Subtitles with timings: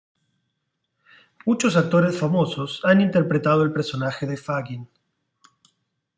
[1.45, 4.89] Muchos actores famosos han interpretado el personaje de Fagin.